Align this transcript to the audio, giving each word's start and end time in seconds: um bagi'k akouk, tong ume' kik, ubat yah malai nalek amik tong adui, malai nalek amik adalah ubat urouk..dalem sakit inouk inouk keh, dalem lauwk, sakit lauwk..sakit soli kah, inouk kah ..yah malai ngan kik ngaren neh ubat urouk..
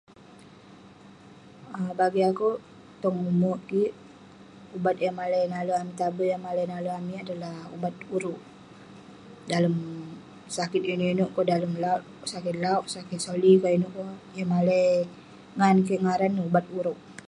um 1.77 1.85
bagi'k 1.99 2.29
akouk, 2.31 2.57
tong 3.01 3.17
ume' 3.31 3.61
kik, 3.69 3.93
ubat 4.77 4.97
yah 5.03 5.15
malai 5.19 5.43
nalek 5.53 5.77
amik 5.79 5.97
tong 5.97 6.09
adui, 6.11 6.33
malai 6.45 6.65
nalek 6.71 6.97
amik 6.99 7.21
adalah 7.23 7.55
ubat 7.75 7.95
urouk..dalem 8.15 9.75
sakit 10.57 10.81
inouk 10.91 11.11
inouk 11.13 11.31
keh, 11.35 11.45
dalem 11.51 11.73
lauwk, 11.83 12.03
sakit 12.31 12.55
lauwk..sakit 12.63 13.19
soli 13.25 13.51
kah, 13.61 13.71
inouk 13.77 13.93
kah 13.97 14.13
..yah 14.37 14.49
malai 14.53 14.85
ngan 15.57 15.77
kik 15.87 16.01
ngaren 16.05 16.31
neh 16.35 16.47
ubat 16.49 16.65
urouk.. 16.77 16.99